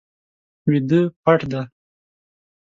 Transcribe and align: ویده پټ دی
ویده 0.69 1.01
پټ 1.23 1.39
دی 1.51 1.61